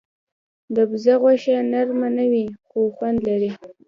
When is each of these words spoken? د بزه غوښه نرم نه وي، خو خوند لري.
د 0.75 0.77
بزه 0.89 1.13
غوښه 1.21 1.55
نرم 1.71 2.01
نه 2.17 2.25
وي، 2.31 2.45
خو 2.67 2.79
خوند 2.95 3.19
لري. 3.27 3.51